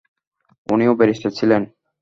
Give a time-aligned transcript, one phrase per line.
[0.69, 1.61] উনিও ব্যারিস্টার ছিলেন।